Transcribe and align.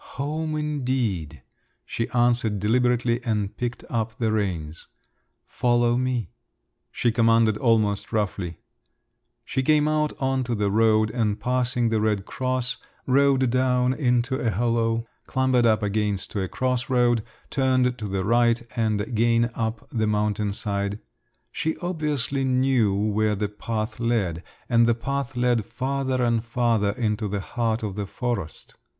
"Home 0.17 0.55
indeed!" 0.55 1.43
she 1.85 2.09
answered 2.09 2.59
deliberately 2.59 3.23
and 3.23 3.55
picked 3.55 3.83
up 3.87 4.15
the 4.17 4.31
reins. 4.31 4.87
"Follow 5.45 5.95
me," 5.95 6.31
she 6.91 7.11
commanded 7.11 7.55
almost 7.57 8.11
roughly. 8.11 8.57
She 9.45 9.61
came 9.61 9.87
out 9.87 10.11
on 10.19 10.43
to 10.45 10.55
the 10.55 10.71
road 10.71 11.11
and 11.11 11.39
passing 11.39 11.89
the 11.89 12.01
red 12.01 12.25
cross, 12.25 12.77
rode 13.05 13.51
down 13.51 13.93
into 13.93 14.37
a 14.39 14.49
hollow, 14.49 15.05
clambered 15.27 15.67
up 15.67 15.83
again 15.83 16.15
to 16.15 16.41
a 16.41 16.47
cross 16.49 16.89
road, 16.89 17.21
turned 17.51 17.95
to 17.99 18.07
the 18.07 18.25
right 18.25 18.63
and 18.75 19.01
again 19.01 19.51
up 19.53 19.87
the 19.91 20.07
mountainside…. 20.07 20.97
She 21.51 21.77
obviously 21.77 22.43
knew 22.43 22.91
where 22.95 23.35
the 23.35 23.49
path 23.49 23.99
led, 23.99 24.41
and 24.67 24.87
the 24.87 24.95
path 24.95 25.35
led 25.35 25.63
farther 25.63 26.23
and 26.23 26.43
farther 26.43 26.89
into 26.93 27.27
the 27.27 27.41
heart 27.41 27.83
of 27.83 27.93
the 27.93 28.07
forest. 28.07 28.73